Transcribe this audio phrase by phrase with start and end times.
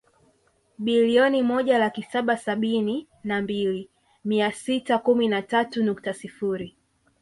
[0.87, 3.89] Bilioni moja laki saba sabini na mbili
[4.25, 6.77] mia sita kumi na tatu nukta sifuri